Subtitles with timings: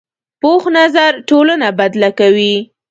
[0.41, 2.53] پوخ نظر ټولنه بدله کوي